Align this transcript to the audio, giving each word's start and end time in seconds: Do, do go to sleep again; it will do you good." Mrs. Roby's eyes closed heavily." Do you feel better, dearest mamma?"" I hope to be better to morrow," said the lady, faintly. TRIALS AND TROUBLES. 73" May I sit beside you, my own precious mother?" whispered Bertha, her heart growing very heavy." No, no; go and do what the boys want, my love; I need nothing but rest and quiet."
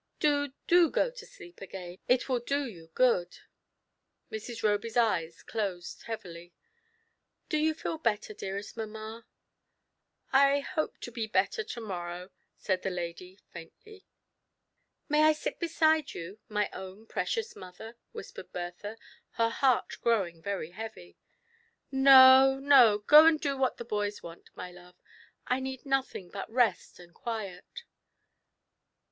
Do, 0.19 0.51
do 0.65 0.89
go 0.89 1.11
to 1.11 1.25
sleep 1.27 1.61
again; 1.61 1.99
it 2.07 2.27
will 2.27 2.39
do 2.39 2.65
you 2.67 2.89
good." 2.95 3.37
Mrs. 4.31 4.63
Roby's 4.63 4.97
eyes 4.97 5.43
closed 5.43 6.01
heavily." 6.07 6.55
Do 7.49 7.59
you 7.59 7.75
feel 7.75 7.99
better, 7.99 8.33
dearest 8.33 8.75
mamma?"" 8.75 9.27
I 10.33 10.61
hope 10.61 10.97
to 11.01 11.11
be 11.11 11.27
better 11.27 11.63
to 11.63 11.81
morrow," 11.81 12.31
said 12.57 12.81
the 12.81 12.89
lady, 12.89 13.37
faintly. 13.53 14.07
TRIALS 15.07 15.07
AND 15.07 15.11
TROUBLES. 15.11 15.13
73" 15.13 15.19
May 15.21 15.29
I 15.29 15.33
sit 15.33 15.59
beside 15.59 16.13
you, 16.15 16.39
my 16.49 16.67
own 16.73 17.05
precious 17.05 17.55
mother?" 17.55 17.95
whispered 18.11 18.51
Bertha, 18.51 18.97
her 19.33 19.49
heart 19.49 19.97
growing 20.01 20.41
very 20.41 20.71
heavy." 20.71 21.15
No, 21.91 22.57
no; 22.57 22.97
go 22.97 23.27
and 23.27 23.39
do 23.39 23.55
what 23.55 23.77
the 23.77 23.85
boys 23.85 24.23
want, 24.23 24.49
my 24.55 24.71
love; 24.71 24.95
I 25.45 25.59
need 25.59 25.85
nothing 25.85 26.31
but 26.31 26.51
rest 26.51 26.97
and 26.97 27.13
quiet." 27.13 27.83